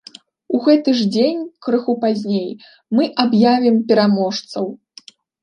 У 0.59 0.59
гэты 0.67 0.93
ж 1.01 1.03
дзень, 1.15 1.43
крыху 1.67 1.95
пазней, 2.05 2.49
мы 3.01 3.07
аб'явім 3.25 3.77
пераможцаў! 3.93 4.65